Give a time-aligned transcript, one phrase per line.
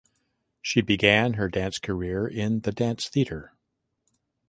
[0.63, 3.53] She began her dance career in the dance theatre.